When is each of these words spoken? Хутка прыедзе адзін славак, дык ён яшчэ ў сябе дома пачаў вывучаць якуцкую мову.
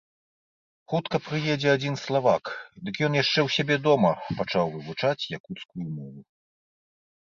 Хутка 0.93 1.17
прыедзе 1.27 1.69
адзін 1.73 1.95
славак, 2.05 2.43
дык 2.87 2.95
ён 3.09 3.13
яшчэ 3.23 3.39
ў 3.43 3.49
сябе 3.59 3.75
дома 3.91 4.11
пачаў 4.41 4.65
вывучаць 4.75 5.29
якуцкую 5.41 5.87
мову. 5.97 6.21